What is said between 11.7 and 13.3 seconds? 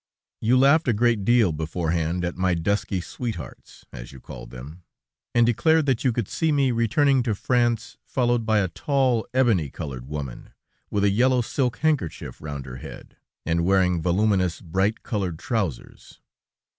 handkerchief round her head,